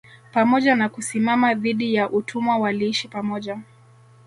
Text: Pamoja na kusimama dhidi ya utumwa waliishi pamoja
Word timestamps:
Pamoja 0.33 0.75
na 0.75 0.89
kusimama 0.89 1.53
dhidi 1.53 1.95
ya 1.95 2.09
utumwa 2.09 2.57
waliishi 2.57 3.07
pamoja 3.07 3.59